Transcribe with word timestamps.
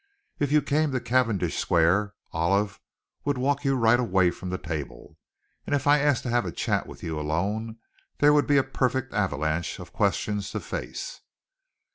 If 0.39 0.51
you 0.51 0.63
came 0.63 0.91
to 0.93 0.99
Cavendish 0.99 1.59
Square, 1.59 2.15
Olive 2.31 2.79
would 3.23 3.37
walk 3.37 3.63
you 3.63 3.75
right 3.75 3.99
away 3.99 4.31
from 4.31 4.49
the 4.49 4.57
table, 4.57 5.19
and 5.67 5.75
if 5.75 5.85
I 5.85 5.99
asked 5.99 6.23
to 6.23 6.31
have 6.31 6.43
a 6.43 6.51
chat 6.51 6.87
with 6.87 7.03
you 7.03 7.19
alone, 7.19 7.77
there 8.17 8.33
would 8.33 8.47
be 8.47 8.57
a 8.57 8.63
perfect 8.63 9.13
avalanche 9.13 9.77
of 9.79 9.93
questions 9.93 10.49
to 10.53 10.59
face." 10.59 11.21